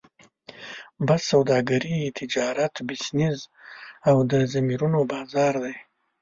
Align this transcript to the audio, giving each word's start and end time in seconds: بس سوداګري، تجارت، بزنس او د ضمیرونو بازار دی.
بس 1.07 1.21
سوداګري، 1.33 1.97
تجارت، 2.19 2.73
بزنس 2.87 3.39
او 4.09 4.15
د 4.31 4.33
ضمیرونو 4.53 4.99
بازار 5.11 5.53
دی. 5.63 5.75